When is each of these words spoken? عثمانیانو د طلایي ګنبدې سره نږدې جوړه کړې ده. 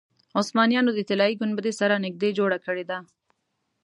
عثمانیانو 0.39 0.91
د 0.95 0.99
طلایي 1.09 1.35
ګنبدې 1.41 1.71
سره 1.79 2.01
نږدې 2.05 2.29
جوړه 2.39 2.57
کړې 2.65 2.83
ده. 2.89 2.97